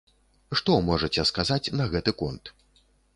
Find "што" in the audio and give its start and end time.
0.61-0.77